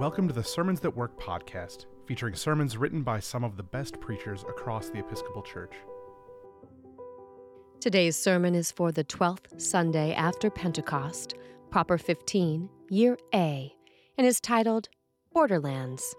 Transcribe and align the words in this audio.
Welcome 0.00 0.28
to 0.28 0.32
the 0.32 0.42
Sermons 0.42 0.80
That 0.80 0.96
Work 0.96 1.20
podcast, 1.20 1.84
featuring 2.06 2.34
sermons 2.34 2.78
written 2.78 3.02
by 3.02 3.20
some 3.20 3.44
of 3.44 3.58
the 3.58 3.62
best 3.62 4.00
preachers 4.00 4.44
across 4.48 4.88
the 4.88 5.00
Episcopal 5.00 5.42
Church. 5.42 5.74
Today's 7.80 8.16
sermon 8.16 8.54
is 8.54 8.72
for 8.72 8.92
the 8.92 9.04
12th 9.04 9.60
Sunday 9.60 10.14
after 10.14 10.48
Pentecost, 10.48 11.34
Proper 11.68 11.98
15, 11.98 12.70
Year 12.88 13.18
A, 13.34 13.74
and 14.16 14.26
is 14.26 14.40
titled 14.40 14.88
Borderlands. 15.34 16.14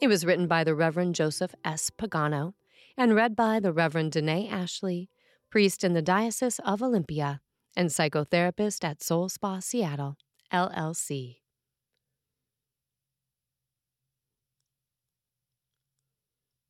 It 0.00 0.06
was 0.06 0.24
written 0.24 0.46
by 0.46 0.62
the 0.62 0.76
Reverend 0.76 1.16
Joseph 1.16 1.52
S. 1.64 1.90
Pagano 1.90 2.52
and 2.96 3.16
read 3.16 3.34
by 3.34 3.58
the 3.58 3.72
Reverend 3.72 4.12
Danae 4.12 4.46
Ashley, 4.48 5.10
priest 5.50 5.82
in 5.82 5.94
the 5.94 6.00
Diocese 6.00 6.60
of 6.60 6.80
Olympia 6.80 7.40
and 7.74 7.88
psychotherapist 7.88 8.84
at 8.84 9.02
Soul 9.02 9.28
Spa 9.28 9.58
Seattle, 9.58 10.16
LLC. 10.52 11.38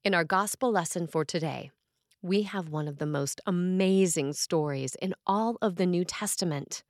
In 0.02 0.14
our 0.14 0.24
gospel 0.24 0.72
lesson 0.72 1.06
for 1.06 1.26
today, 1.26 1.72
we 2.22 2.44
have 2.44 2.70
one 2.70 2.88
of 2.88 2.96
the 2.96 3.04
most 3.04 3.38
amazing 3.44 4.32
stories 4.32 4.94
in 4.94 5.14
all 5.26 5.58
of 5.60 5.76
the 5.76 5.84
New 5.84 6.06
Testament. 6.06 6.82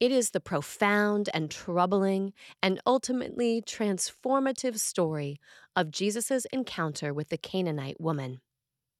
It 0.00 0.10
is 0.10 0.30
the 0.30 0.40
profound 0.40 1.28
and 1.32 1.48
troubling 1.48 2.32
and 2.60 2.80
ultimately 2.84 3.62
transformative 3.62 4.80
story 4.80 5.38
of 5.76 5.92
Jesus' 5.92 6.44
encounter 6.52 7.14
with 7.14 7.28
the 7.28 7.38
Canaanite 7.38 8.00
woman. 8.00 8.40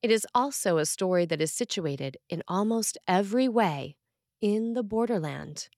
It 0.01 0.13
is 0.13 0.25
also 0.33 0.79
a 0.79 0.87
story 0.87 1.27
that 1.27 1.41
is 1.41 1.53
situated 1.53 2.19
in 2.31 2.45
almost 2.47 2.99
every 3.09 3.49
way 3.49 3.97
in 4.41 4.75
the 4.75 4.85
borderland 4.85 5.69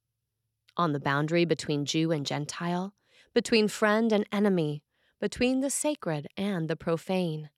on 0.77 0.93
the 0.93 1.01
boundary 1.01 1.47
between 1.47 1.87
Jew 1.87 2.13
and 2.13 2.27
Gentile, 2.27 2.93
between 3.33 3.67
friend 3.67 4.13
and 4.13 4.27
enemy, 4.31 4.83
between 5.21 5.61
the 5.61 5.71
sacred 5.71 6.27
and 6.37 6.69
the 6.69 6.77
profane. 6.77 7.51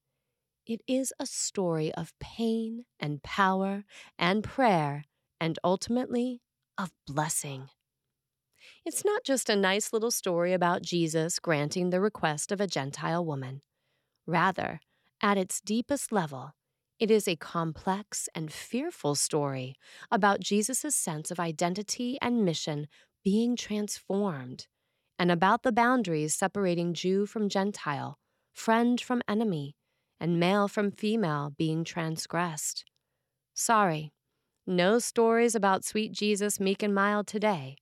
It 0.67 0.81
is 0.87 1.13
a 1.19 1.27
story 1.27 1.93
of 1.95 2.13
pain 2.21 2.85
and 3.01 3.23
power 3.23 3.85
and 4.19 4.45
prayer 4.45 5.05
and 5.41 5.59
ultimately 5.65 6.41
of 6.79 6.93
blessing. 7.07 7.69
It's 8.85 9.05
not 9.05 9.25
just 9.25 9.49
a 9.49 9.57
nice 9.57 9.93
little 9.93 10.11
story 10.11 10.53
about 10.53 10.83
Jesus 10.83 11.39
granting 11.39 11.91
the 11.91 12.01
request 12.01 12.53
of 12.53 12.61
a 12.61 12.67
Gentile 12.67 13.25
woman. 13.25 13.63
Rather, 14.27 14.81
at 15.21 15.39
its 15.39 15.61
deepest 15.61 16.13
level, 16.13 16.53
it 16.99 17.11
is 17.11 17.27
a 17.27 17.37
complex 17.37 18.29
and 18.35 18.53
fearful 18.53 19.17
story 19.17 19.75
about 20.11 20.41
Jesus' 20.41 20.95
sense 20.95 21.31
of 21.31 21.41
identity 21.41 22.19
and 22.23 22.45
mission 22.45 22.87
being 23.25 23.57
transformed 23.57 24.67
and 25.23 25.31
about 25.31 25.63
the 25.63 25.71
boundaries 25.71 26.35
separating 26.35 26.95
Jew 26.95 27.27
from 27.27 27.49
Gentile, 27.49 28.19
friend 28.53 29.01
from 29.01 29.23
enemy, 29.29 29.77
and 30.19 30.41
male 30.41 30.67
from 30.67 30.91
female 30.91 31.53
being 31.57 31.85
transgressed. 31.85 32.85
Sorry, 33.55 34.13
no 34.67 34.99
stories 34.99 35.55
about 35.55 35.85
sweet 35.85 36.11
Jesus 36.11 36.59
meek 36.59 36.83
and 36.83 36.93
mild 36.93 37.29
today, 37.29 37.77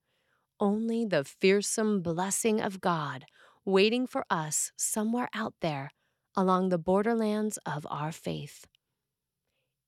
only 0.60 1.06
the 1.06 1.24
fearsome 1.24 2.02
blessing 2.02 2.60
of 2.60 2.82
God 2.82 3.24
waiting 3.64 4.06
for 4.06 4.26
us 4.28 4.70
somewhere 4.76 5.30
out 5.34 5.54
there 5.62 5.92
along 6.36 6.68
the 6.68 6.76
borderlands 6.76 7.58
of 7.64 7.86
our 7.88 8.12
faith. 8.12 8.66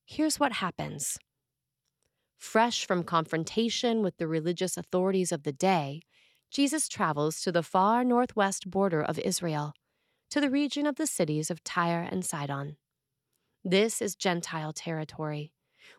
Here's 0.07 0.41
what 0.41 0.53
happens. 0.53 1.19
Fresh 2.39 2.87
from 2.87 3.05
confrontation 3.05 4.01
with 4.01 4.17
the 4.17 4.27
religious 4.27 4.79
authorities 4.79 5.33
of 5.33 5.43
the 5.43 5.53
day, 5.53 6.01
Jesus 6.53 6.87
travels 6.87 7.41
to 7.41 7.51
the 7.51 7.63
far 7.63 8.05
northwest 8.05 8.71
border 8.71 9.03
of 9.03 9.19
Israel, 9.19 9.73
to 10.29 10.39
the 10.39 10.51
region 10.51 10.87
of 10.87 10.97
the 10.97 11.07
cities 11.07 11.51
of 11.51 11.65
Tyre 11.65 12.07
and 12.13 12.23
Sidon. 12.23 12.77
This 13.65 14.03
is 14.03 14.15
Gentile 14.15 14.75
territory, 14.75 15.51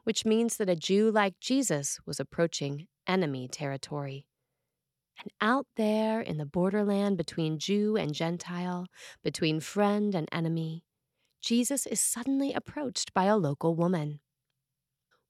which 0.04 0.26
means 0.26 0.58
that 0.58 0.70
a 0.70 0.76
Jew 0.76 1.10
like 1.10 1.40
Jesus 1.40 2.00
was 2.06 2.20
approaching 2.20 2.86
enemy 3.08 3.48
territory. 3.48 4.28
And 5.20 5.32
out 5.42 5.66
there 5.76 6.22
in 6.22 6.38
the 6.38 6.46
borderland 6.46 7.18
between 7.18 7.58
Jew 7.58 7.98
and 7.98 8.14
Gentile, 8.14 8.86
between 9.24 9.60
friend 9.60 10.14
and 10.14 10.30
enemy, 10.32 10.84
Jesus 11.42 11.88
is 11.88 12.00
suddenly 12.00 12.54
approached 12.54 13.12
by 13.16 13.24
a 13.24 13.38
local 13.38 13.76
woman 13.76 14.20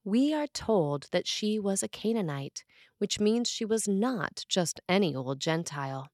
we 0.04 0.34
are 0.34 0.48
told 0.48 1.08
that 1.12 1.28
she 1.28 1.60
was 1.60 1.82
a 1.82 1.88
Canaanite, 1.88 2.64
which 2.98 3.20
means 3.20 3.50
she 3.50 3.66
was 3.66 3.88
not 3.88 4.44
just 4.50 4.82
any 4.90 5.16
old 5.16 5.40
Gentile. 5.40 6.10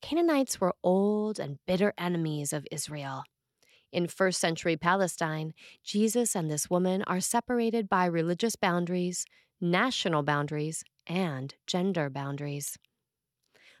Canaanites 0.00 0.60
were 0.60 0.74
old 0.82 1.38
and 1.38 1.58
bitter 1.66 1.92
enemies 1.98 2.52
of 2.52 2.66
Israel. 2.70 3.24
In 3.92 4.06
first 4.06 4.40
century 4.40 4.76
Palestine, 4.76 5.52
Jesus 5.82 6.36
and 6.36 6.50
this 6.50 6.70
woman 6.70 7.02
are 7.06 7.20
separated 7.20 7.88
by 7.88 8.04
religious 8.06 8.54
boundaries, 8.54 9.24
national 9.60 10.22
boundaries, 10.22 10.84
and 11.06 11.54
gender 11.66 12.08
boundaries. 12.08 12.78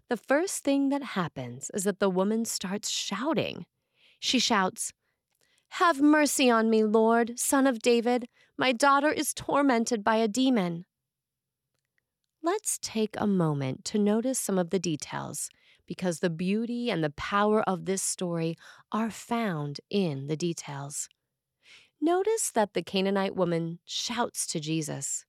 The 0.08 0.16
first 0.16 0.64
thing 0.64 0.88
that 0.88 1.02
happens 1.02 1.70
is 1.72 1.84
that 1.84 2.00
the 2.00 2.10
woman 2.10 2.44
starts 2.44 2.90
shouting. 2.90 3.66
She 4.18 4.40
shouts, 4.40 4.92
have 5.74 6.00
mercy 6.00 6.50
on 6.50 6.68
me, 6.68 6.82
Lord, 6.82 7.38
Son 7.38 7.66
of 7.66 7.78
David. 7.78 8.26
My 8.60 8.72
daughter 8.72 9.10
is 9.10 9.32
tormented 9.32 10.04
by 10.04 10.16
a 10.16 10.28
demon. 10.28 10.84
Let's 12.42 12.78
take 12.82 13.16
a 13.16 13.26
moment 13.26 13.86
to 13.86 13.98
notice 13.98 14.38
some 14.38 14.58
of 14.58 14.68
the 14.68 14.78
details 14.78 15.48
because 15.86 16.20
the 16.20 16.28
beauty 16.28 16.90
and 16.90 17.02
the 17.02 17.08
power 17.08 17.62
of 17.62 17.86
this 17.86 18.02
story 18.02 18.58
are 18.92 19.10
found 19.10 19.80
in 19.88 20.26
the 20.26 20.36
details. 20.36 21.08
Notice 22.02 22.50
that 22.50 22.74
the 22.74 22.82
Canaanite 22.82 23.34
woman 23.34 23.78
shouts 23.86 24.46
to 24.48 24.60
Jesus. 24.60 25.24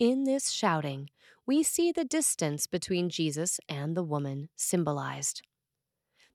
In 0.00 0.24
this 0.24 0.50
shouting, 0.50 1.10
we 1.46 1.62
see 1.62 1.92
the 1.92 2.04
distance 2.04 2.66
between 2.66 3.10
Jesus 3.10 3.60
and 3.68 3.96
the 3.96 4.02
woman 4.02 4.48
symbolized. 4.56 5.40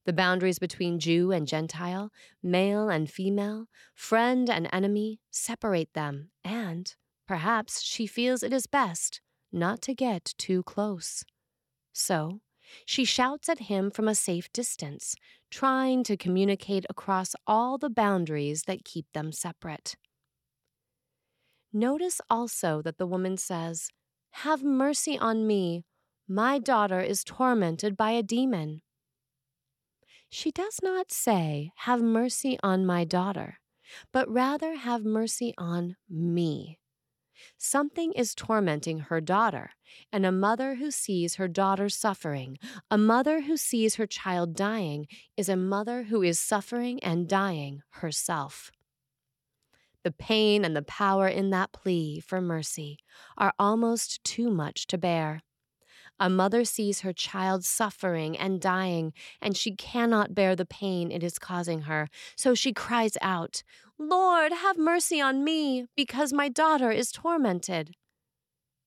The 0.05 0.13
boundaries 0.13 0.57
between 0.57 0.99
Jew 0.99 1.31
and 1.31 1.47
Gentile, 1.47 2.11
male 2.41 2.89
and 2.89 3.09
female, 3.09 3.67
friend 3.93 4.49
and 4.49 4.67
enemy 4.73 5.19
separate 5.29 5.93
them, 5.93 6.31
and, 6.43 6.95
perhaps, 7.27 7.81
she 7.81 8.07
feels 8.07 8.41
it 8.41 8.53
is 8.53 8.65
best 8.65 9.21
not 9.51 9.81
to 9.81 9.93
get 9.93 10.33
too 10.37 10.63
close. 10.63 11.23
So, 11.93 12.39
she 12.85 13.03
shouts 13.03 13.49
at 13.49 13.59
him 13.59 13.91
from 13.91 14.07
a 14.07 14.15
safe 14.15 14.51
distance, 14.53 15.15
trying 15.49 16.03
to 16.05 16.17
communicate 16.17 16.85
across 16.89 17.35
all 17.45 17.77
the 17.77 17.89
boundaries 17.89 18.63
that 18.63 18.85
keep 18.85 19.05
them 19.13 19.31
separate. 19.31 19.95
Notice 21.73 22.21
also 22.29 22.81
that 22.81 22.97
the 22.97 23.07
woman 23.07 23.37
says, 23.37 23.89
Have 24.31 24.63
mercy 24.63 25.17
on 25.17 25.45
me. 25.45 25.83
My 26.27 26.59
daughter 26.59 27.01
is 27.01 27.23
tormented 27.23 27.97
by 27.97 28.11
a 28.11 28.23
demon. 28.23 28.81
She 30.31 30.49
does 30.49 30.79
not 30.81 31.11
say, 31.11 31.73
Have 31.75 32.01
mercy 32.01 32.57
on 32.63 32.85
my 32.85 33.03
daughter, 33.03 33.59
but 34.13 34.27
rather, 34.29 34.75
Have 34.75 35.03
mercy 35.03 35.53
on 35.57 35.97
me. 36.09 36.79
Something 37.57 38.13
is 38.13 38.33
tormenting 38.33 38.99
her 38.99 39.19
daughter, 39.19 39.71
and 40.11 40.25
a 40.25 40.31
mother 40.31 40.75
who 40.75 40.89
sees 40.89 41.35
her 41.35 41.49
daughter 41.49 41.89
suffering, 41.89 42.57
a 42.89 42.97
mother 42.97 43.41
who 43.41 43.57
sees 43.57 43.95
her 43.95 44.07
child 44.07 44.55
dying, 44.55 45.05
is 45.35 45.49
a 45.49 45.57
mother 45.57 46.03
who 46.03 46.23
is 46.23 46.39
suffering 46.39 47.03
and 47.03 47.27
dying 47.27 47.81
herself. 47.89 48.71
The 50.03 50.11
pain 50.11 50.63
and 50.63 50.75
the 50.75 50.81
power 50.81 51.27
in 51.27 51.49
that 51.49 51.73
plea 51.73 52.21
for 52.21 52.39
mercy 52.39 52.99
are 53.37 53.53
almost 53.59 54.23
too 54.23 54.49
much 54.49 54.87
to 54.87 54.97
bear. 54.97 55.41
A 56.21 56.29
mother 56.29 56.63
sees 56.65 56.99
her 56.99 57.13
child 57.13 57.65
suffering 57.65 58.37
and 58.37 58.61
dying, 58.61 59.11
and 59.41 59.57
she 59.57 59.75
cannot 59.75 60.35
bear 60.35 60.55
the 60.55 60.67
pain 60.67 61.11
it 61.11 61.23
is 61.23 61.39
causing 61.39 61.81
her. 61.81 62.09
So 62.35 62.53
she 62.53 62.73
cries 62.73 63.17
out, 63.23 63.63
Lord, 63.97 64.53
have 64.53 64.77
mercy 64.77 65.19
on 65.19 65.43
me, 65.43 65.87
because 65.97 66.31
my 66.31 66.47
daughter 66.47 66.91
is 66.91 67.11
tormented. 67.11 67.95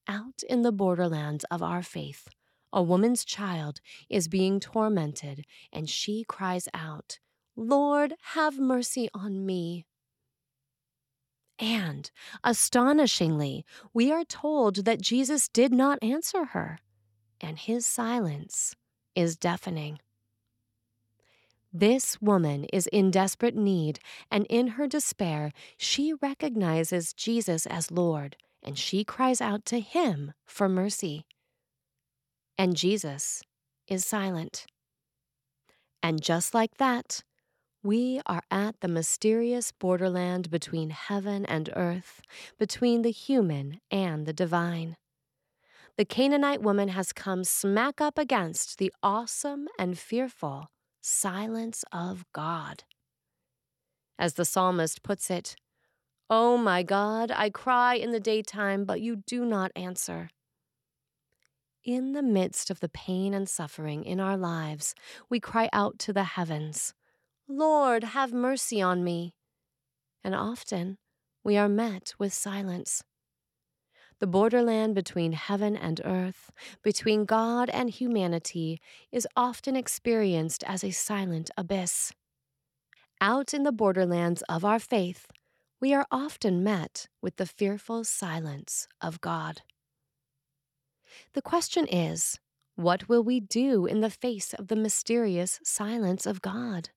Out 0.06 0.44
in 0.48 0.62
the 0.62 0.70
borderlands 0.70 1.44
of 1.50 1.60
our 1.60 1.82
faith, 1.82 2.28
a 2.72 2.84
woman's 2.84 3.24
child 3.24 3.80
is 4.08 4.28
being 4.28 4.60
tormented, 4.60 5.44
and 5.72 5.90
she 5.90 6.24
cries 6.28 6.68
out, 6.72 7.18
Lord, 7.56 8.14
have 8.34 8.60
mercy 8.60 9.08
on 9.12 9.44
me. 9.44 9.86
And, 11.58 12.12
astonishingly, 12.44 13.64
we 13.92 14.12
are 14.12 14.24
told 14.24 14.84
that 14.84 15.00
Jesus 15.00 15.48
did 15.48 15.72
not 15.72 15.98
answer 16.00 16.44
her 16.46 16.78
and 17.44 17.58
his 17.58 17.84
silence 17.84 18.74
is 19.14 19.36
deafening. 19.36 19.98
This 21.72 22.20
woman 22.22 22.64
is 22.72 22.86
in 22.86 23.10
desperate 23.10 23.54
need, 23.54 23.98
and 24.30 24.46
in 24.48 24.68
her 24.68 24.86
despair, 24.86 25.52
she 25.76 26.14
recognizes 26.14 27.12
Jesus 27.12 27.66
as 27.66 27.90
Lord, 27.90 28.36
and 28.62 28.78
she 28.78 29.04
cries 29.04 29.42
out 29.42 29.66
to 29.66 29.80
him 29.80 30.32
for 30.46 30.68
mercy. 30.68 31.26
And 32.56 32.76
Jesus 32.76 33.42
is 33.88 34.06
silent. 34.06 34.66
And 36.02 36.22
just 36.22 36.54
like 36.54 36.78
that, 36.78 37.22
we 37.82 38.22
are 38.24 38.42
at 38.50 38.80
the 38.80 38.88
mysterious 38.88 39.70
borderland 39.70 40.50
between 40.50 40.90
heaven 40.90 41.44
and 41.44 41.68
earth, 41.76 42.22
between 42.58 43.02
the 43.02 43.10
human 43.10 43.80
and 43.90 44.24
the 44.24 44.32
divine. 44.32 44.96
The 45.96 46.04
Canaanite 46.04 46.60
woman 46.60 46.88
has 46.88 47.12
come 47.12 47.44
smack 47.44 48.00
up 48.00 48.18
against 48.18 48.78
the 48.78 48.92
awesome 49.00 49.68
and 49.78 49.96
fearful 49.96 50.70
silence 51.00 51.84
of 51.92 52.24
God. 52.32 52.82
As 54.18 54.34
the 54.34 54.44
psalmist 54.44 55.04
puts 55.04 55.30
it, 55.30 55.54
Oh 56.28 56.56
my 56.56 56.82
God, 56.82 57.30
I 57.30 57.50
cry 57.50 57.94
in 57.94 58.10
the 58.10 58.18
daytime, 58.18 58.84
but 58.84 59.00
you 59.00 59.22
do 59.24 59.44
not 59.44 59.70
answer. 59.76 60.30
In 61.84 62.12
the 62.12 62.22
midst 62.22 62.70
of 62.70 62.80
the 62.80 62.88
pain 62.88 63.32
and 63.32 63.48
suffering 63.48 64.04
in 64.04 64.18
our 64.18 64.36
lives, 64.36 64.94
we 65.28 65.38
cry 65.38 65.68
out 65.72 65.98
to 66.00 66.12
the 66.12 66.24
heavens 66.24 66.94
Lord, 67.46 68.04
have 68.04 68.32
mercy 68.32 68.80
on 68.80 69.04
me. 69.04 69.34
And 70.24 70.34
often 70.34 70.96
we 71.44 71.58
are 71.58 71.68
met 71.68 72.14
with 72.18 72.32
silence. 72.32 73.04
The 74.24 74.30
borderland 74.30 74.94
between 74.94 75.32
heaven 75.32 75.76
and 75.76 76.00
earth, 76.02 76.50
between 76.82 77.26
God 77.26 77.68
and 77.68 77.90
humanity, 77.90 78.80
is 79.12 79.28
often 79.36 79.76
experienced 79.76 80.64
as 80.66 80.82
a 80.82 80.92
silent 80.92 81.50
abyss. 81.58 82.10
Out 83.20 83.52
in 83.52 83.64
the 83.64 83.70
borderlands 83.70 84.42
of 84.48 84.64
our 84.64 84.78
faith, 84.78 85.26
we 85.78 85.92
are 85.92 86.06
often 86.10 86.64
met 86.64 87.06
with 87.20 87.36
the 87.36 87.44
fearful 87.44 88.02
silence 88.02 88.88
of 88.98 89.20
God. 89.20 89.60
The 91.34 91.42
question 91.42 91.86
is 91.86 92.40
what 92.76 93.10
will 93.10 93.22
we 93.22 93.40
do 93.40 93.84
in 93.84 94.00
the 94.00 94.08
face 94.08 94.54
of 94.54 94.68
the 94.68 94.76
mysterious 94.76 95.60
silence 95.62 96.24
of 96.24 96.40
God? 96.40 96.88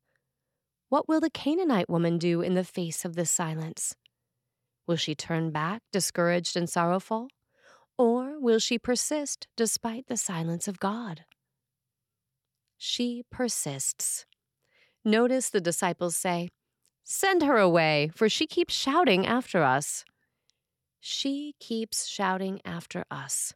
What 0.88 1.10
will 1.10 1.20
the 1.20 1.30
Canaanite 1.30 1.90
woman 1.90 2.20
do 2.20 2.40
in 2.40 2.54
the 2.54 2.64
face 2.64 3.04
of 3.04 3.16
this 3.16 3.32
silence? 3.32 3.98
Will 4.88 4.96
she 4.96 5.14
turn 5.14 5.52
back, 5.52 5.82
discouraged 5.92 6.56
and 6.56 6.70
sorrowful? 6.70 7.28
Or 7.98 8.40
will 8.40 8.60
she 8.60 8.80
persist 8.80 9.48
despite 9.58 10.08
the 10.08 10.18
silence 10.18 10.68
of 10.68 10.80
God? 10.80 11.26
She 12.78 13.24
persists. 13.30 14.26
Notice 15.04 15.50
the 15.50 15.62
disciples 15.62 16.16
say, 16.16 16.50
Send 17.04 17.42
her 17.44 17.58
away, 17.58 18.12
for 18.16 18.30
she 18.30 18.48
keeps 18.48 18.74
shouting 18.74 19.26
after 19.26 19.64
us. 19.64 20.06
She 21.00 21.56
keeps 21.60 22.06
shouting 22.06 22.60
after 22.66 23.06
us. 23.10 23.54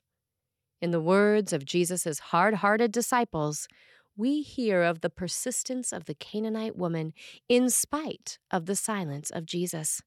In 0.81 0.91
the 0.91 1.01
words 1.01 1.53
of 1.53 1.65
Jesus' 1.65 2.19
hard 2.19 2.55
hearted 2.55 2.91
disciples, 2.91 3.67
we 4.15 4.41
hear 4.41 4.83
of 4.83 5.01
the 5.01 5.09
persistence 5.09 5.91
of 5.93 6.05
the 6.05 6.15
Canaanite 6.15 6.77
woman 6.77 7.13
in 7.47 7.69
spite 7.69 8.39
of 8.49 8.65
the 8.65 8.75
silence 8.75 9.29
of 9.29 9.45
Jesus. 9.45 10.01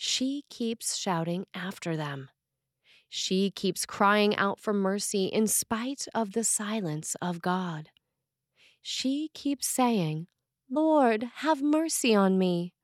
She 0.00 0.44
keeps 0.48 0.96
shouting 0.96 1.44
after 1.52 1.96
them. 1.96 2.30
She 3.08 3.50
keeps 3.50 3.84
crying 3.84 4.36
out 4.36 4.60
for 4.60 4.72
mercy 4.72 5.26
in 5.26 5.48
spite 5.48 6.06
of 6.14 6.34
the 6.34 6.44
silence 6.44 7.16
of 7.20 7.42
God. 7.42 7.88
She 8.80 9.28
keeps 9.34 9.66
saying, 9.66 10.28
Lord, 10.70 11.24
have 11.38 11.60
mercy 11.60 12.14
on 12.14 12.38
me. 12.38 12.74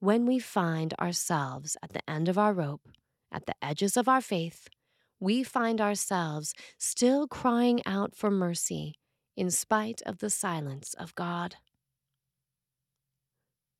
When 0.00 0.26
we 0.26 0.38
find 0.38 0.92
ourselves 1.00 1.78
at 1.82 1.94
the 1.94 2.08
end 2.08 2.28
of 2.28 2.36
our 2.36 2.52
rope, 2.52 2.86
at 3.32 3.46
the 3.46 3.54
edges 3.62 3.96
of 3.96 4.06
our 4.06 4.20
faith, 4.20 4.68
we 5.18 5.42
find 5.42 5.80
ourselves 5.80 6.52
still 6.76 7.26
crying 7.26 7.80
out 7.86 8.14
for 8.14 8.30
mercy 8.30 8.96
in 9.34 9.50
spite 9.50 10.02
of 10.04 10.18
the 10.18 10.28
silence 10.28 10.92
of 10.98 11.14
God. 11.14 11.56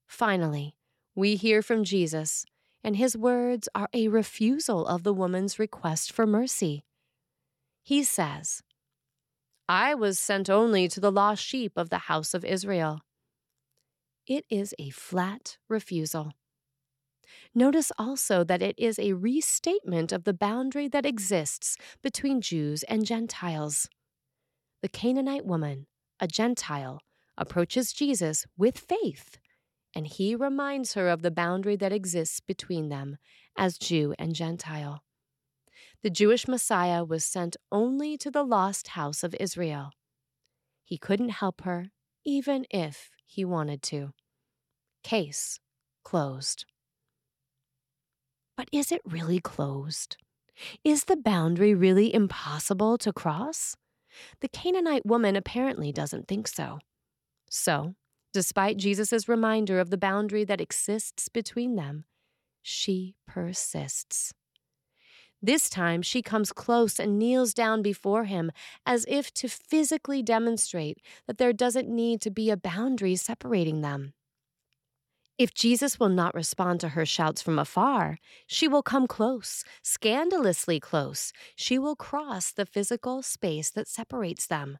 Finally, 0.06 0.76
we 1.14 1.36
hear 1.36 1.62
from 1.62 1.84
Jesus, 1.84 2.44
and 2.82 2.96
his 2.96 3.16
words 3.16 3.68
are 3.74 3.88
a 3.92 4.08
refusal 4.08 4.86
of 4.86 5.02
the 5.02 5.14
woman's 5.14 5.58
request 5.58 6.12
for 6.12 6.26
mercy. 6.26 6.84
He 7.82 8.02
says, 8.02 8.62
I 9.68 9.94
was 9.94 10.18
sent 10.18 10.50
only 10.50 10.88
to 10.88 11.00
the 11.00 11.12
lost 11.12 11.42
sheep 11.42 11.72
of 11.76 11.90
the 11.90 11.98
house 11.98 12.34
of 12.34 12.44
Israel. 12.44 13.00
It 14.26 14.44
is 14.50 14.74
a 14.78 14.90
flat 14.90 15.58
refusal. 15.68 16.32
Notice 17.54 17.92
also 17.98 18.44
that 18.44 18.62
it 18.62 18.74
is 18.78 18.98
a 18.98 19.12
restatement 19.12 20.12
of 20.12 20.24
the 20.24 20.34
boundary 20.34 20.88
that 20.88 21.06
exists 21.06 21.76
between 22.02 22.40
Jews 22.40 22.82
and 22.84 23.06
Gentiles. 23.06 23.88
The 24.82 24.88
Canaanite 24.88 25.46
woman, 25.46 25.86
a 26.20 26.26
Gentile, 26.26 27.00
approaches 27.38 27.92
Jesus 27.92 28.46
with 28.56 28.78
faith, 28.78 29.38
and 29.94 30.06
he 30.06 30.34
reminds 30.34 30.94
her 30.94 31.08
of 31.08 31.22
the 31.22 31.30
boundary 31.30 31.76
that 31.76 31.92
exists 31.92 32.40
between 32.40 32.88
them 32.88 33.16
as 33.56 33.78
Jew 33.78 34.14
and 34.18 34.34
Gentile. 34.34 35.02
The 36.02 36.10
Jewish 36.10 36.46
Messiah 36.46 37.04
was 37.04 37.24
sent 37.24 37.56
only 37.72 38.16
to 38.18 38.30
the 38.30 38.42
lost 38.42 38.88
house 38.88 39.22
of 39.22 39.34
Israel. 39.40 39.90
He 40.84 40.98
couldn't 40.98 41.30
help 41.30 41.62
her, 41.62 41.86
even 42.24 42.66
if 42.70 43.10
he 43.24 43.44
wanted 43.44 43.82
to. 43.84 44.12
Case 45.02 45.58
closed. 46.02 46.66
But 48.56 48.68
is 48.70 48.92
it 48.92 49.00
really 49.04 49.40
closed? 49.40 50.16
Is 50.84 51.04
the 51.04 51.16
boundary 51.16 51.74
really 51.74 52.14
impossible 52.14 52.98
to 52.98 53.12
cross? 53.12 53.76
The 54.40 54.48
Canaanite 54.48 55.04
woman 55.04 55.36
apparently 55.36 55.90
doesn't 55.90 56.28
think 56.28 56.46
so. 56.46 56.78
So, 57.50 57.94
despite 58.34 58.76
Jesus' 58.76 59.28
reminder 59.28 59.78
of 59.78 59.88
the 59.88 59.96
boundary 59.96 60.44
that 60.44 60.60
exists 60.60 61.30
between 61.30 61.76
them, 61.76 62.04
she 62.60 63.14
persists. 63.26 64.34
This 65.40 65.70
time 65.70 66.02
she 66.02 66.20
comes 66.20 66.52
close 66.52 66.98
and 66.98 67.18
kneels 67.18 67.54
down 67.54 67.82
before 67.82 68.24
him 68.24 68.50
as 68.84 69.06
if 69.08 69.32
to 69.34 69.48
physically 69.48 70.22
demonstrate 70.22 70.98
that 71.26 71.38
there 71.38 71.52
doesn't 71.52 71.88
need 71.88 72.20
to 72.22 72.30
be 72.30 72.50
a 72.50 72.56
boundary 72.56 73.14
separating 73.14 73.80
them. 73.80 74.14
If 75.36 75.52
Jesus 75.52 76.00
will 76.00 76.08
not 76.08 76.34
respond 76.34 76.80
to 76.80 76.90
her 76.90 77.04
shouts 77.04 77.42
from 77.42 77.58
afar, 77.58 78.18
she 78.46 78.66
will 78.66 78.82
come 78.82 79.06
close, 79.06 79.64
scandalously 79.82 80.80
close. 80.80 81.32
She 81.56 81.78
will 81.78 81.96
cross 81.96 82.50
the 82.50 82.66
physical 82.66 83.22
space 83.22 83.70
that 83.70 83.88
separates 83.88 84.46
them 84.46 84.78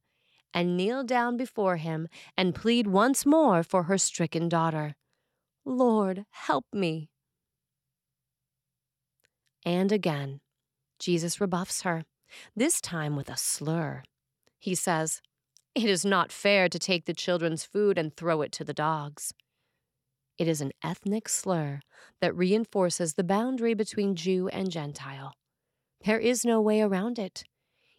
and 0.55 0.77
kneel 0.77 1.03
down 1.03 1.37
before 1.37 1.77
him 1.77 2.09
and 2.37 2.55
plead 2.55 2.87
once 2.87 3.27
more 3.27 3.65
for 3.65 3.83
her 3.85 3.99
stricken 3.99 4.49
daughter. 4.49 4.95
Lord, 5.65 6.25
help 6.31 6.65
me. 6.73 7.11
And 9.67 9.91
again, 9.91 10.41
Jesus 10.99 11.41
rebuffs 11.41 11.83
her, 11.83 12.05
this 12.55 12.81
time 12.81 13.17
with 13.17 13.29
a 13.29 13.37
slur. 13.37 14.05
He 14.59 14.75
says, 14.75 15.21
It 15.75 15.85
is 15.85 16.05
not 16.05 16.31
fair 16.31 16.69
to 16.69 16.79
take 16.79 17.07
the 17.07 17.15
children's 17.15 17.65
food 17.65 17.99
and 17.99 18.15
throw 18.15 18.43
it 18.43 18.53
to 18.53 18.65
the 18.65 18.75
dogs. 18.75 19.33
It 20.39 20.49
is 20.49 20.61
an 20.61 20.73
ethnic 20.83 21.29
slur 21.29 21.81
that 22.21 22.37
reinforces 22.37 23.15
the 23.15 23.25
boundary 23.25 23.75
between 23.75 24.17
Jew 24.17 24.49
and 24.49 24.71
Gentile. 24.71 25.33
There 26.05 26.19
is 26.19 26.45
no 26.45 26.61
way 26.61 26.81
around 26.83 27.19
it, 27.19 27.45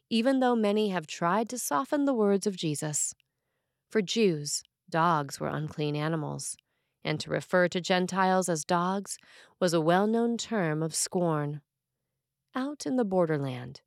even 0.10 0.40
though 0.40 0.56
many 0.56 0.90
have 0.90 1.08
tried 1.08 1.50
to 1.50 1.58
soften 1.58 2.06
the 2.06 2.14
words 2.14 2.46
of 2.46 2.56
Jesus. 2.56 3.14
For 3.90 4.02
Jews, 4.02 4.64
dogs 4.90 5.40
were 5.40 5.48
unclean 5.48 5.96
animals, 5.96 6.56
and 7.04 7.20
to 7.20 7.30
refer 7.30 7.68
to 7.70 7.82
Gentiles 7.82 8.50
as 8.50 8.66
dogs 8.66 9.18
was 9.60 9.74
a 9.74 9.82
well 9.82 10.08
known 10.08 10.38
term 10.38 10.84
of 10.84 10.96
scorn. 10.96 11.62
Out 12.54 12.86
in 12.86 12.96
the 12.96 13.06
borderland, 13.06 13.82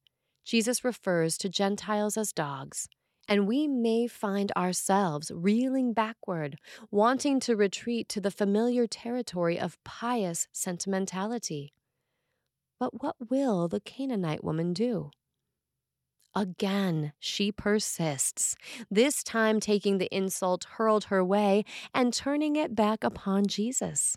Jesus 0.44 0.84
refers 0.84 1.38
to 1.38 1.48
Gentiles 1.48 2.16
as 2.16 2.32
dogs 2.32 2.88
and 3.28 3.46
we 3.46 3.68
may 3.68 4.06
find 4.06 4.50
ourselves 4.56 5.30
reeling 5.32 5.92
backward, 5.92 6.56
wanting 6.90 7.38
to 7.40 7.54
retreat 7.54 8.08
to 8.08 8.20
the 8.20 8.30
familiar 8.30 8.86
territory 8.86 9.60
of 9.60 9.82
pious 9.84 10.48
sentimentality. 10.50 11.74
But 12.80 13.02
what 13.02 13.16
will 13.30 13.68
the 13.68 13.80
Canaanite 13.80 14.42
woman 14.42 14.72
do? 14.72 15.10
Again, 16.34 17.12
she 17.18 17.50
persists, 17.50 18.54
this 18.90 19.22
time 19.22 19.60
taking 19.60 19.98
the 19.98 20.14
insult 20.14 20.64
hurled 20.64 21.04
her 21.04 21.24
way 21.24 21.64
and 21.94 22.12
turning 22.12 22.56
it 22.56 22.74
back 22.74 23.02
upon 23.02 23.46
Jesus. 23.46 24.16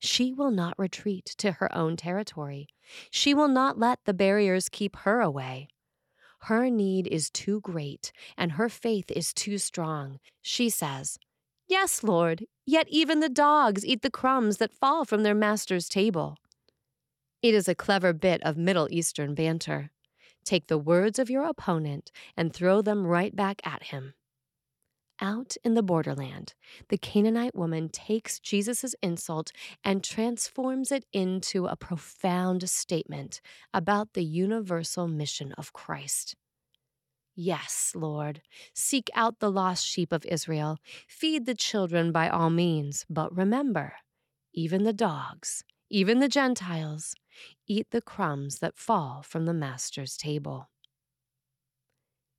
She 0.00 0.32
will 0.32 0.50
not 0.50 0.78
retreat 0.78 1.26
to 1.38 1.52
her 1.52 1.72
own 1.76 1.96
territory. 1.96 2.66
She 3.10 3.34
will 3.34 3.48
not 3.48 3.78
let 3.78 4.00
the 4.04 4.14
barriers 4.14 4.68
keep 4.68 4.96
her 4.96 5.20
away. 5.20 5.68
Her 6.40 6.68
need 6.68 7.06
is 7.06 7.30
too 7.30 7.60
great, 7.60 8.10
and 8.36 8.52
her 8.52 8.68
faith 8.68 9.12
is 9.12 9.32
too 9.32 9.58
strong. 9.58 10.18
She 10.40 10.68
says, 10.70 11.18
Yes, 11.68 12.02
Lord, 12.02 12.46
yet 12.66 12.88
even 12.88 13.20
the 13.20 13.28
dogs 13.28 13.86
eat 13.86 14.02
the 14.02 14.10
crumbs 14.10 14.56
that 14.56 14.74
fall 14.74 15.04
from 15.04 15.22
their 15.22 15.36
master's 15.36 15.88
table. 15.88 16.36
It 17.40 17.54
is 17.54 17.68
a 17.68 17.74
clever 17.76 18.12
bit 18.12 18.42
of 18.42 18.56
Middle 18.56 18.88
Eastern 18.90 19.34
banter. 19.34 19.92
Take 20.44 20.66
the 20.66 20.78
words 20.78 21.18
of 21.18 21.30
your 21.30 21.44
opponent 21.44 22.10
and 22.36 22.52
throw 22.52 22.82
them 22.82 23.06
right 23.06 23.34
back 23.34 23.60
at 23.64 23.84
him. 23.84 24.14
out 25.20 25.56
in 25.64 25.74
the 25.74 25.82
borderland, 25.82 26.54
the 26.88 26.98
Canaanite 26.98 27.54
woman 27.54 27.88
takes 27.88 28.40
Jesus' 28.40 28.94
insult 29.02 29.52
and 29.84 30.02
transforms 30.02 30.90
it 30.92 31.06
into 31.12 31.66
a 31.66 31.76
profound 31.76 32.68
statement 32.68 33.40
about 33.72 34.14
the 34.14 34.24
universal 34.24 35.06
mission 35.08 35.52
of 35.52 35.72
Christ. 35.72 36.34
Yes, 37.34 37.92
Lord, 37.94 38.42
seek 38.74 39.08
out 39.14 39.38
the 39.38 39.50
lost 39.50 39.86
sheep 39.86 40.12
of 40.12 40.26
Israel, 40.26 40.78
feed 41.08 41.46
the 41.46 41.54
children 41.54 42.12
by 42.12 42.28
all 42.28 42.50
means, 42.50 43.06
but 43.08 43.34
remember, 43.34 43.94
even 44.52 44.82
the 44.84 44.92
dogs, 44.92 45.64
even 45.92 46.20
the 46.20 46.28
Gentiles, 46.28 47.14
eat 47.68 47.90
the 47.90 48.00
crumbs 48.00 48.60
that 48.60 48.78
fall 48.78 49.22
from 49.22 49.44
the 49.44 49.52
Master's 49.52 50.16
table. 50.16 50.70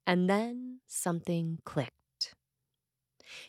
And 0.07 0.27
then 0.27 0.79
something 0.87 1.59
clicked. 1.63 1.93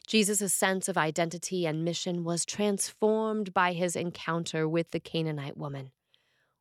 Jesus' 0.07 0.53
sense 0.53 0.91
of 0.91 0.99
identity 0.99 1.67
and 1.67 1.87
mission 1.87 2.23
was 2.23 2.45
transformed 2.45 3.55
by 3.55 3.73
his 3.73 3.97
encounter 3.97 4.69
with 4.69 4.91
the 4.91 5.01
Canaanite 5.01 5.57
woman. 5.57 5.91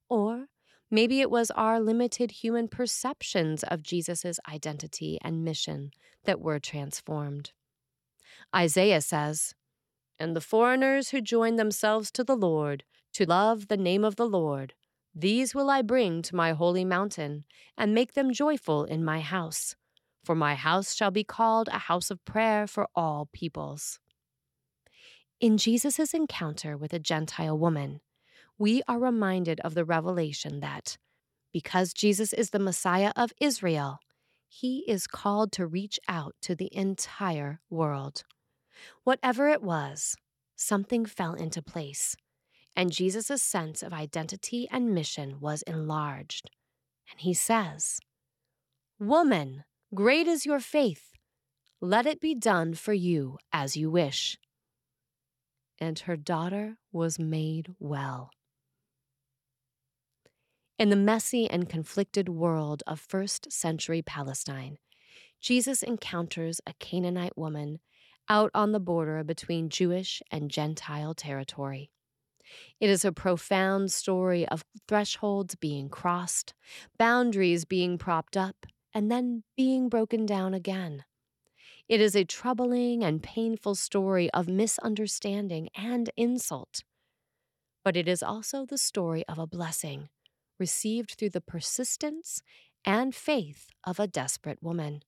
Or 0.09 0.45
maybe 0.89 1.19
it 1.19 1.29
was 1.29 1.51
our 1.51 1.81
limited 1.81 2.31
human 2.31 2.69
perceptions 2.69 3.63
of 3.63 3.83
Jesus' 3.83 4.39
identity 4.49 5.19
and 5.21 5.43
mission 5.43 5.91
that 6.23 6.39
were 6.39 6.59
transformed. 6.59 7.51
Isaiah 8.55 9.01
says, 9.01 9.53
And 10.19 10.35
the 10.35 10.41
foreigners 10.41 11.09
who 11.09 11.21
join 11.21 11.55
themselves 11.55 12.11
to 12.11 12.23
the 12.23 12.35
Lord, 12.35 12.83
to 13.13 13.25
love 13.25 13.67
the 13.67 13.77
name 13.77 14.03
of 14.03 14.15
the 14.15 14.27
Lord, 14.27 14.73
these 15.15 15.53
will 15.53 15.69
I 15.69 15.81
bring 15.81 16.21
to 16.23 16.35
my 16.35 16.53
holy 16.53 16.85
mountain, 16.85 17.45
and 17.77 17.93
make 17.93 18.13
them 18.13 18.33
joyful 18.33 18.83
in 18.85 19.03
my 19.03 19.19
house 19.19 19.75
for 20.23 20.35
my 20.35 20.55
house 20.55 20.95
shall 20.95 21.11
be 21.11 21.23
called 21.23 21.67
a 21.67 21.77
house 21.77 22.09
of 22.09 22.23
prayer 22.25 22.65
for 22.65 22.87
all 22.95 23.27
peoples. 23.33 23.99
In 25.39 25.57
Jesus' 25.57 26.13
encounter 26.13 26.77
with 26.77 26.93
a 26.93 26.99
Gentile 26.99 27.57
woman, 27.57 27.99
we 28.57 28.81
are 28.87 28.99
reminded 28.99 29.59
of 29.61 29.73
the 29.73 29.83
revelation 29.83 30.61
that 30.61 30.97
because 31.51 31.93
Jesus 31.93 32.33
is 32.33 32.51
the 32.51 32.59
Messiah 32.59 33.11
of 33.15 33.33
Israel, 33.39 33.99
he 34.47 34.85
is 34.87 35.07
called 35.07 35.51
to 35.53 35.67
reach 35.67 35.99
out 36.07 36.35
to 36.41 36.55
the 36.55 36.73
entire 36.73 37.59
world. 37.69 38.23
Whatever 39.03 39.49
it 39.49 39.61
was, 39.61 40.15
something 40.55 41.05
fell 41.05 41.33
into 41.33 41.61
place, 41.61 42.15
and 42.75 42.91
Jesus' 42.91 43.41
sense 43.41 43.83
of 43.83 43.93
identity 43.93 44.67
and 44.71 44.93
mission 44.93 45.39
was 45.39 45.61
enlarged. 45.63 46.49
And 47.11 47.19
he 47.19 47.33
says, 47.33 47.99
Woman, 48.99 49.63
Great 49.93 50.27
is 50.27 50.43
your 50.43 50.59
faith. 50.59 51.11
Let 51.79 52.07
it 52.07 52.19
be 52.19 52.33
done 52.33 52.73
for 52.73 52.93
you 52.93 53.37
as 53.51 53.77
you 53.77 53.91
wish. 53.91 54.39
And 55.79 55.99
her 55.99 56.15
daughter 56.15 56.77
was 56.91 57.19
made 57.19 57.75
well. 57.79 58.31
In 60.79 60.89
the 60.89 60.95
messy 60.95 61.47
and 61.47 61.69
conflicted 61.69 62.27
world 62.27 62.81
of 62.87 62.99
first 62.99 63.51
century 63.51 64.01
Palestine, 64.01 64.77
Jesus 65.39 65.83
encounters 65.83 66.59
a 66.65 66.73
Canaanite 66.79 67.37
woman 67.37 67.79
out 68.29 68.51
on 68.53 68.71
the 68.71 68.79
border 68.79 69.23
between 69.23 69.69
Jewish 69.69 70.21
and 70.31 70.49
Gentile 70.49 71.13
territory. 71.13 71.89
It 72.79 72.89
is 72.89 73.05
a 73.05 73.11
profound 73.11 73.91
story 73.91 74.47
of 74.47 74.63
thresholds 74.87 75.55
being 75.55 75.89
crossed, 75.89 76.53
boundaries 76.97 77.65
being 77.65 77.97
propped 77.97 78.37
up, 78.37 78.65
and 78.93 79.11
then 79.11 79.43
being 79.55 79.89
broken 79.89 80.25
down 80.25 80.53
again. 80.53 81.03
It 81.89 81.99
is 81.99 82.15
a 82.15 82.23
troubling 82.23 83.03
and 83.03 83.21
painful 83.21 83.75
story 83.75 84.29
of 84.31 84.47
misunderstanding 84.47 85.69
and 85.75 86.09
insult. 86.15 86.83
But 87.83 87.97
it 87.97 88.07
is 88.07 88.23
also 88.23 88.65
the 88.65 88.77
story 88.77 89.25
of 89.27 89.37
a 89.37 89.47
blessing 89.47 90.09
received 90.59 91.15
through 91.17 91.31
the 91.31 91.41
persistence 91.41 92.41
and 92.85 93.13
faith 93.13 93.69
of 93.83 93.99
a 93.99 94.07
desperate 94.07 94.61
woman. 94.61 95.03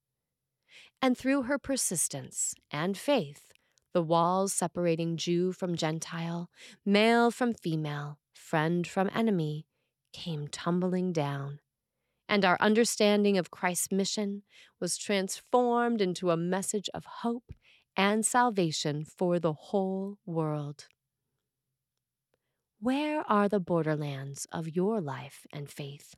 And 1.06 1.16
through 1.16 1.44
her 1.44 1.60
persistence 1.60 2.56
and 2.72 2.98
faith, 2.98 3.54
the 3.94 4.02
walls 4.02 4.54
separating 4.54 5.18
Jew 5.18 5.52
from 5.52 5.76
Gentile, 5.76 6.50
male 6.84 7.30
from 7.30 7.54
female, 7.54 8.18
friend 8.34 8.88
from 8.88 9.12
enemy, 9.14 9.68
came 10.14 10.48
tumbling 10.48 11.14
down 11.14 11.60
and 12.28 12.44
our 12.44 12.58
understanding 12.60 13.38
of 13.38 13.52
Christ's 13.52 13.92
mission 13.92 14.42
was 14.80 14.98
transformed 14.98 16.02
into 16.02 16.32
a 16.32 16.38
message 16.38 16.90
of 16.92 17.06
hope 17.06 17.52
and 17.96 18.26
salvation 18.26 19.06
for 19.06 19.38
the 19.38 19.54
whole 19.54 20.18
world. 20.26 20.88
Where 22.80 23.22
are 23.30 23.48
the 23.48 23.60
borderlands 23.60 24.48
of 24.52 24.76
your 24.76 25.02
life 25.02 25.46
and 25.54 25.70
faith? 25.70 26.16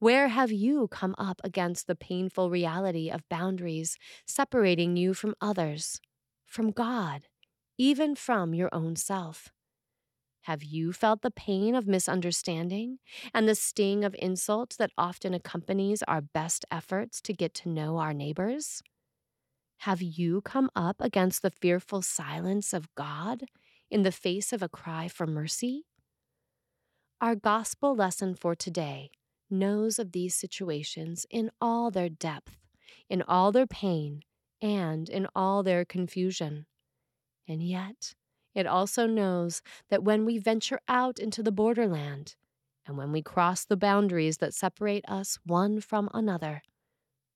Where 0.00 0.28
have 0.28 0.52
you 0.52 0.86
come 0.86 1.16
up 1.18 1.40
against 1.42 1.88
the 1.88 1.96
painful 1.96 2.50
reality 2.50 3.10
of 3.10 3.28
boundaries 3.28 3.96
separating 4.28 4.96
you 4.96 5.12
from 5.12 5.34
others, 5.40 6.00
from 6.46 6.70
God, 6.70 7.22
even 7.78 8.14
from 8.14 8.54
your 8.54 8.68
own 8.72 8.94
self? 8.94 9.48
Have 10.42 10.62
you 10.62 10.92
felt 10.92 11.22
the 11.22 11.32
pain 11.32 11.74
of 11.74 11.88
misunderstanding 11.88 12.98
and 13.34 13.48
the 13.48 13.56
sting 13.56 14.04
of 14.04 14.14
insult 14.20 14.76
that 14.78 14.92
often 14.96 15.34
accompanies 15.34 16.04
our 16.04 16.20
best 16.20 16.64
efforts 16.70 17.20
to 17.22 17.32
get 17.32 17.52
to 17.54 17.68
know 17.68 17.98
our 17.98 18.14
neighbors? 18.14 18.82
Have 19.78 20.00
you 20.00 20.42
come 20.42 20.70
up 20.76 21.00
against 21.00 21.42
the 21.42 21.50
fearful 21.50 22.02
silence 22.02 22.72
of 22.72 22.88
God 22.94 23.46
in 23.90 24.04
the 24.04 24.12
face 24.12 24.52
of 24.52 24.62
a 24.62 24.68
cry 24.68 25.08
for 25.08 25.26
mercy? 25.26 25.86
Our 27.20 27.34
gospel 27.34 27.96
lesson 27.96 28.36
for 28.36 28.54
today 28.54 29.10
knows 29.50 29.98
of 29.98 30.12
these 30.12 30.34
situations 30.34 31.26
in 31.30 31.50
all 31.60 31.90
their 31.90 32.08
depth, 32.08 32.56
in 33.08 33.22
all 33.22 33.52
their 33.52 33.66
pain, 33.66 34.22
and 34.60 35.08
in 35.08 35.26
all 35.34 35.62
their 35.62 35.84
confusion. 35.84 36.66
And 37.46 37.62
yet, 37.62 38.14
it 38.54 38.66
also 38.66 39.06
knows 39.06 39.62
that 39.88 40.02
when 40.02 40.24
we 40.24 40.38
venture 40.38 40.80
out 40.88 41.18
into 41.18 41.42
the 41.42 41.52
borderland, 41.52 42.34
and 42.86 42.96
when 42.96 43.12
we 43.12 43.22
cross 43.22 43.64
the 43.64 43.76
boundaries 43.76 44.38
that 44.38 44.54
separate 44.54 45.04
us 45.08 45.38
one 45.44 45.80
from 45.80 46.08
another, 46.14 46.62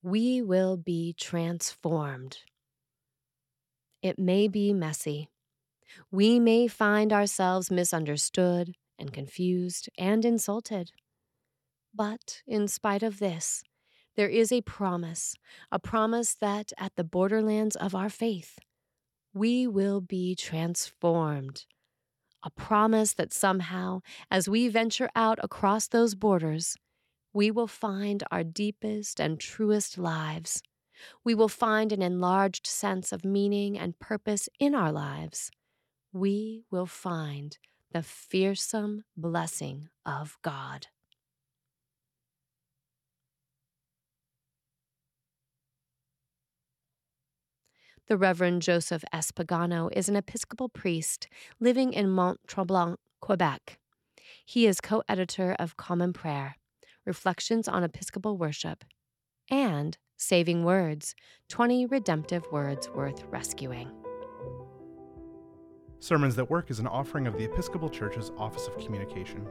we 0.02 0.42
will 0.42 0.76
be 0.76 1.14
transformed. 1.19 2.38
It 4.02 4.19
may 4.19 4.49
be 4.49 4.73
messy. 4.73 5.28
We 6.11 6.40
may 6.40 6.66
find 6.69 7.12
ourselves 7.12 7.71
misunderstood 7.71 8.75
and 8.99 9.12
confused 9.12 9.88
and 9.99 10.25
insulted. 10.25 10.90
But 11.95 12.43
in 12.47 12.69
spite 12.69 13.03
of 13.03 13.19
this, 13.19 13.63
there 14.17 14.29
is 14.29 14.53
a 14.53 14.63
promise, 14.63 15.35
a 15.71 15.79
promise 15.79 16.35
that 16.35 16.73
at 16.79 16.97
the 16.97 17.05
borderlands 17.05 17.77
of 17.77 17.95
our 17.95 18.09
faith, 18.09 18.59
we 19.35 19.67
will 19.67 20.01
be 20.01 20.35
transformed. 20.35 21.65
A 22.45 22.51
promise 22.51 23.15
that 23.15 23.33
somehow, 23.33 24.01
as 24.31 24.49
we 24.49 24.69
venture 24.69 25.11
out 25.15 25.39
across 25.43 25.89
those 25.89 26.15
borders, 26.15 26.77
we 27.33 27.51
will 27.51 27.69
find 27.69 28.23
our 28.31 28.45
deepest 28.45 29.21
and 29.21 29.39
truest 29.39 29.97
lives. 29.97 30.63
We 31.25 31.35
will 31.35 31.49
find 31.49 31.93
an 31.93 32.03
enlarged 32.03 32.67
sense 32.67 33.13
of 33.13 33.25
meaning 33.25 33.79
and 33.79 33.99
purpose 33.99 34.49
in 34.59 34.75
our 34.75 34.93
lives. 34.93 35.51
We 36.13 36.65
will 36.71 36.87
find 36.87 37.57
the 37.93 38.03
fearsome 38.03 39.05
blessing 39.17 39.89
of 40.05 40.37
God. 40.43 40.89
The 48.12 48.19
Reverend 48.19 48.61
Joseph 48.61 49.04
S. 49.11 49.33
Pagano 49.33 49.88
is 49.97 50.11
an 50.11 50.16
Episcopal 50.16 50.69
priest 50.69 51.28
living 51.61 51.95
in 51.95 52.11
Mont 52.11 52.40
Tremblant, 52.47 52.97
Quebec. 53.23 53.78
He 54.45 54.66
is 54.66 54.83
co 54.83 55.02
editor 55.09 55.57
of 55.59 55.78
Common 55.78 56.12
Prayer, 56.12 56.57
Reflections 57.07 57.69
on 57.69 57.83
Episcopal 57.83 58.37
Worship, 58.37 58.85
and 59.50 59.97
Saving 60.19 60.62
Words 60.62 61.14
20 61.49 61.87
Redemptive 61.87 62.45
Words 62.52 62.90
Worth 62.90 63.25
Rescuing. 63.31 63.90
Sermons 65.99 66.37
That 66.37 66.50
Work 66.50 66.71
is 66.71 66.81
an 66.81 66.87
offering 66.87 67.26
of 67.26 67.38
the 67.38 67.45
Episcopal 67.45 67.88
Church's 67.88 68.31
Office 68.37 68.66
of 68.66 68.76
Communication. 68.76 69.49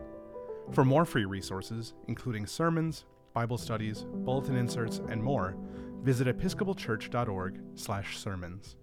For 0.71 0.85
more 0.85 1.05
free 1.05 1.25
resources, 1.25 1.95
including 2.07 2.45
sermons, 2.45 3.05
Bible 3.33 3.57
studies, 3.57 4.05
bulletin 4.07 4.55
inserts, 4.55 5.01
and 5.09 5.23
more, 5.23 5.55
visit 6.03 6.27
episcopalchurch.org/sermons. 6.27 8.75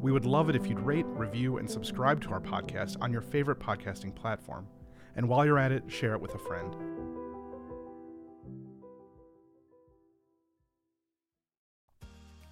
We 0.00 0.12
would 0.12 0.24
love 0.24 0.48
it 0.48 0.56
if 0.56 0.66
you'd 0.66 0.80
rate, 0.80 1.04
review, 1.06 1.58
and 1.58 1.70
subscribe 1.70 2.22
to 2.22 2.30
our 2.30 2.40
podcast 2.40 2.96
on 3.00 3.12
your 3.12 3.20
favorite 3.20 3.58
podcasting 3.58 4.14
platform. 4.14 4.66
And 5.16 5.28
while 5.28 5.44
you're 5.44 5.58
at 5.58 5.72
it, 5.72 5.82
share 5.88 6.14
it 6.14 6.20
with 6.20 6.34
a 6.34 6.38
friend. 6.38 6.74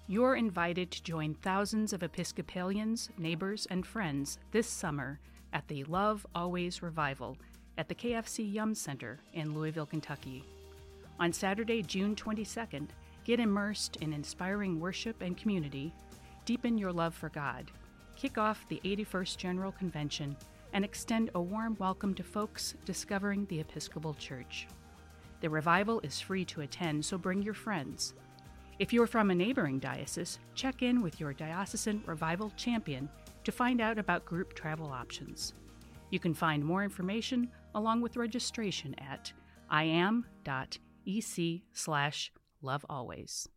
You're 0.09 0.35
invited 0.35 0.89
to 0.91 1.03
join 1.03 1.35
thousands 1.35 1.91
of 1.91 2.01
Episcopalians, 2.01 3.09
neighbors, 3.17 3.67
and 3.69 3.85
friends 3.85 4.37
this 4.51 4.67
summer 4.67 5.19
at 5.51 5.67
the 5.67 5.83
Love 5.85 6.25
Always 6.33 6.81
Revival 6.81 7.37
at 7.77 7.89
the 7.89 7.95
KFC 7.95 8.53
Yum 8.53 8.73
Center 8.73 9.19
in 9.33 9.53
Louisville, 9.53 9.85
Kentucky. 9.85 10.45
On 11.19 11.33
Saturday, 11.33 11.81
June 11.81 12.15
22nd, 12.15 12.87
get 13.27 13.41
immersed 13.41 13.97
in 13.97 14.13
inspiring 14.13 14.79
worship 14.79 15.21
and 15.21 15.35
community, 15.35 15.93
deepen 16.45 16.77
your 16.77 16.93
love 16.93 17.13
for 17.13 17.27
God, 17.27 17.69
kick 18.15 18.37
off 18.37 18.65
the 18.69 18.79
81st 18.85 19.35
General 19.35 19.73
Convention, 19.73 20.33
and 20.71 20.85
extend 20.85 21.29
a 21.35 21.41
warm 21.41 21.75
welcome 21.77 22.13
to 22.13 22.23
folks 22.23 22.75
discovering 22.85 23.45
the 23.47 23.59
Episcopal 23.59 24.13
Church. 24.13 24.65
The 25.41 25.49
revival 25.49 25.99
is 26.05 26.21
free 26.21 26.45
to 26.45 26.61
attend, 26.61 27.03
so 27.03 27.17
bring 27.17 27.41
your 27.41 27.53
friends. 27.53 28.13
If 28.79 28.93
you're 28.93 29.07
from 29.07 29.29
a 29.29 29.35
neighboring 29.35 29.79
diocese, 29.79 30.39
check 30.55 30.81
in 30.81 31.01
with 31.01 31.19
your 31.19 31.33
diocesan 31.33 32.03
revival 32.05 32.53
champion 32.55 33.09
to 33.43 33.51
find 33.51 33.81
out 33.81 33.97
about 33.97 34.23
group 34.23 34.53
travel 34.53 34.87
options. 34.87 35.53
You 36.11 36.19
can 36.21 36.33
find 36.33 36.63
more 36.63 36.81
information 36.81 37.49
along 37.75 37.99
with 37.99 38.15
registration 38.15 38.95
at 38.99 39.33
iam.ec 39.69 40.21
slash 42.61 42.81
lovealways. 42.81 43.47